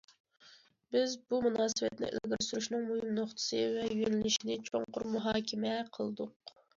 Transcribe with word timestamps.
بىز 0.93 1.11
بۇ 1.33 1.41
مۇناسىۋەتنى 1.47 2.07
ئىلگىرى 2.07 2.39
سۈرۈشنىڭ 2.45 2.87
مۇھىم 2.91 3.11
نۇقتىسى 3.17 3.59
ۋە 3.75 3.83
يۆنىلىشىنى 3.99 4.57
چوڭقۇر 4.71 5.07
مۇھاكىمە 5.17 5.75
قىلدۇق. 5.99 6.55